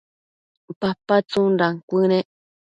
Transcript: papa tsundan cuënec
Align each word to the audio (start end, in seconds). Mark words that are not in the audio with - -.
papa 0.79 1.15
tsundan 1.29 1.73
cuënec 1.89 2.27